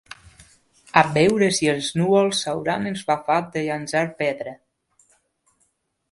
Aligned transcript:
A 0.99 1.01
veure 1.17 1.49
si 1.57 1.67
els 1.73 1.89
núvols 2.01 2.39
s'hauran 2.45 2.87
esbafat 2.91 3.51
de 3.57 3.63
llançar 3.67 4.01
pedra. 4.23 4.55